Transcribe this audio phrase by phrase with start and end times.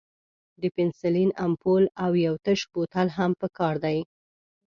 [0.61, 3.97] د پنسلین امپول او یو تش بوتل هم پکار دی.